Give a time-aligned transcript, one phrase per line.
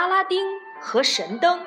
[0.00, 1.60] 阿拉丁和神灯。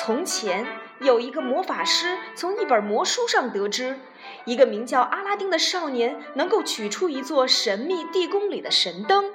[0.00, 0.66] 从前
[0.98, 4.00] 有一个魔法师从一本魔书上得知，
[4.44, 9.32] 一个名叫阿拉丁的少年能够取出一座神秘地宫里的神灯。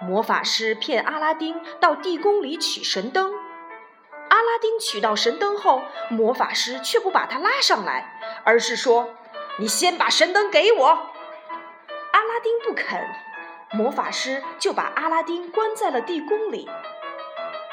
[0.00, 3.32] 魔法师骗阿拉丁到地宫里取神灯。
[4.28, 9.10] 阿拉丁取到神灯后，魔法师却不把他拉上来，而是说
[9.60, 10.86] ：“你先把神灯给我。”
[12.10, 13.00] 阿拉丁不肯，
[13.72, 16.68] 魔法师就把阿拉丁关在了地宫里。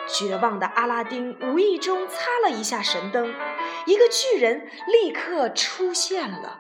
[0.08, 3.32] 绝望的阿拉丁无意中擦了一下神灯，
[3.86, 6.60] 一个巨人立刻出现了。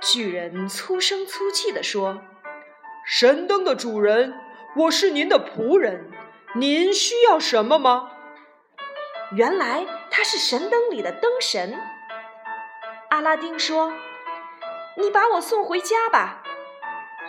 [0.00, 2.22] 巨人粗声粗气地说
[3.04, 4.34] ：“神灯的主人，
[4.76, 6.08] 我是您的仆人，
[6.54, 8.12] 您需要什么吗？”
[9.34, 11.76] 原来他是神灯里的灯神。
[13.08, 13.92] 阿拉丁说
[14.98, 16.42] ：“你把我送回家吧。”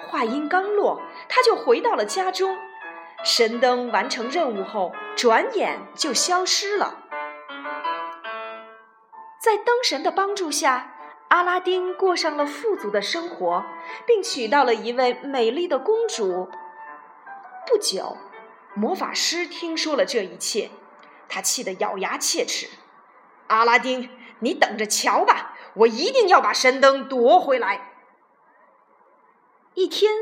[0.08, 2.58] 话音刚落，他就回到了家中。
[3.24, 7.00] 神灯完成任务后，转眼就消失了。
[9.40, 10.94] 在灯神的帮助下，
[11.30, 13.64] 阿拉丁过上了富足的生活，
[14.06, 16.50] 并娶到了一位美丽的公主。
[17.68, 18.18] 不久，
[18.74, 20.70] 魔法师听说了这一切。
[21.28, 22.68] 他气得咬牙切齿
[23.48, 25.56] ：“阿拉丁，你等着瞧吧！
[25.74, 27.94] 我一定要把神灯夺回来。”
[29.76, 30.14] 一天，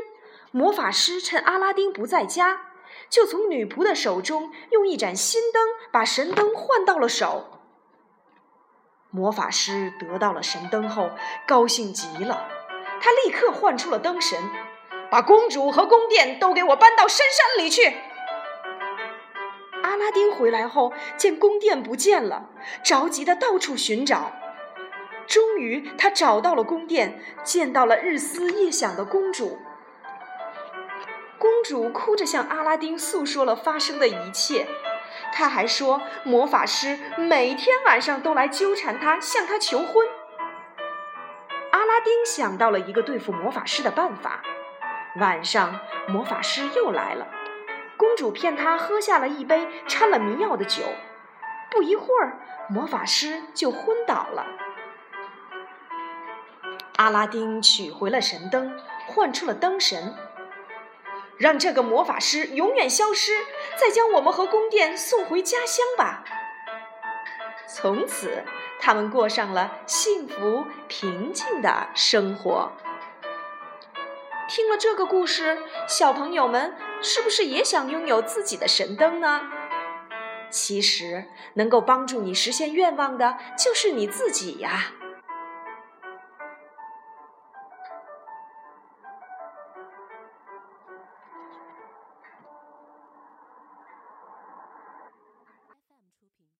[0.50, 2.72] 魔法师趁阿拉丁不在家，
[3.08, 7.60] 就从女仆的手中用一盏新灯把神灯换到了手。
[9.10, 11.10] 魔法师得到了神灯后，
[11.46, 12.48] 高兴极了，
[13.00, 14.42] 他立刻唤出了灯神，
[15.08, 17.96] 把公主和宫殿都给我搬到深山里去。
[19.84, 22.50] 阿拉丁回来后，见宫殿不见了，
[22.82, 24.32] 着急的到处寻找。
[25.26, 29.58] 终于，他找到了宫殿，见到了日思夜想的公主。
[31.38, 34.66] 公主哭着向阿拉丁诉说了发生的一切，
[35.32, 40.06] 她还说魔法师每天晚上都来纠缠她，向她求婚。
[41.72, 44.42] 阿拉丁想到了一个对付魔法师的办法。
[45.20, 47.28] 晚上，魔法师又来了。
[47.96, 50.82] 公主骗他喝下了一杯掺了迷药的酒，
[51.70, 52.38] 不一会儿，
[52.68, 54.46] 魔法师就昏倒了。
[57.04, 60.14] 阿拉丁取回了神灯，唤出了灯神，
[61.36, 63.44] 让这个魔法师永远消失，
[63.76, 66.24] 再将我们和宫殿送回家乡吧。
[67.68, 68.42] 从此，
[68.80, 72.72] 他们过上了幸福平静的生活。
[74.48, 79.42] 听了这个故事，小朋友们是不是也想拥有自己的神灯呢？
[80.48, 84.92] 其实，能够帮助你实现愿望的就是你自己呀。